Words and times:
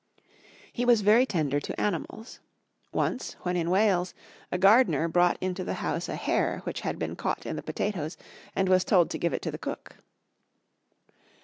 He 0.73 0.83
was 0.83 1.01
very 1.01 1.27
tender 1.27 1.59
to 1.59 1.79
animals. 1.79 2.39
Once, 2.91 3.33
when 3.41 3.55
in 3.55 3.69
Wales, 3.69 4.15
a 4.51 4.57
gardener 4.57 5.07
brought 5.07 5.37
into 5.39 5.63
the 5.63 5.75
house 5.75 6.09
a 6.09 6.15
hare 6.15 6.61
which 6.63 6.81
had 6.81 6.97
been 6.97 7.15
caught 7.15 7.45
in 7.45 7.55
the 7.55 7.61
potatoes, 7.61 8.17
and 8.55 8.67
was 8.67 8.83
told 8.83 9.11
to 9.11 9.19
give 9.19 9.31
it 9.31 9.43
to 9.43 9.51
the 9.51 9.59
cook. 9.59 9.97